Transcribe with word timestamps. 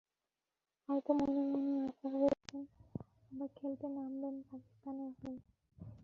হয়তো 0.89 1.11
মনে 1.13 1.41
মনে 1.51 1.73
আশা 1.87 2.07
করে 2.13 2.27
আছেন, 2.33 2.61
আবার 3.31 3.49
খেলতে 3.57 3.85
নামবেন 3.89 4.35
পাকিস্তানের 4.47 5.11
হয়ে। 5.19 5.39